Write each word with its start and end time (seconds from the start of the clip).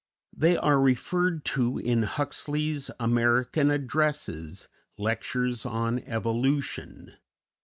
They 0.35 0.57
are 0.57 0.81
referred 0.81 1.45
to 1.53 1.77
in 1.77 2.01
Huxley's 2.01 2.89
"American 2.99 3.69
Addresses; 3.69 4.67
Lectures 4.97 5.63
on 5.63 5.99
Evolution." 5.99 7.17